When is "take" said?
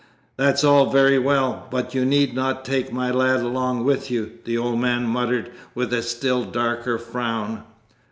2.65-2.91